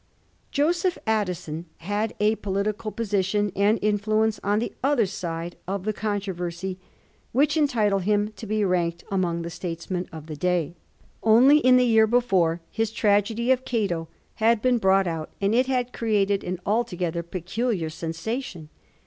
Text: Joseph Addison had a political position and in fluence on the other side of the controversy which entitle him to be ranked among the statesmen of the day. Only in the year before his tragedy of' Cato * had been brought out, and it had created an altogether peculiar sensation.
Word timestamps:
Joseph 0.49 0.97
Addison 1.05 1.67
had 1.77 2.15
a 2.19 2.33
political 2.37 2.91
position 2.91 3.51
and 3.55 3.77
in 3.83 3.99
fluence 3.99 4.39
on 4.43 4.57
the 4.57 4.73
other 4.83 5.05
side 5.05 5.57
of 5.67 5.83
the 5.83 5.93
controversy 5.93 6.79
which 7.33 7.55
entitle 7.55 7.99
him 7.99 8.31
to 8.37 8.47
be 8.47 8.65
ranked 8.65 9.03
among 9.11 9.43
the 9.43 9.51
statesmen 9.51 10.09
of 10.11 10.25
the 10.25 10.35
day. 10.35 10.73
Only 11.21 11.59
in 11.59 11.77
the 11.77 11.85
year 11.85 12.07
before 12.07 12.61
his 12.71 12.89
tragedy 12.91 13.51
of' 13.51 13.63
Cato 13.63 14.07
* 14.23 14.35
had 14.41 14.59
been 14.59 14.79
brought 14.79 15.05
out, 15.05 15.29
and 15.39 15.53
it 15.53 15.67
had 15.67 15.93
created 15.93 16.43
an 16.43 16.57
altogether 16.65 17.21
peculiar 17.21 17.91
sensation. 17.91 18.69